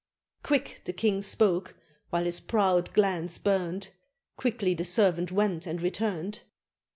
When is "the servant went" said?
4.73-5.67